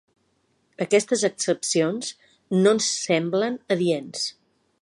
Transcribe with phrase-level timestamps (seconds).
[0.85, 2.11] Aquestes excepcions
[2.65, 4.29] no ens semblen adients.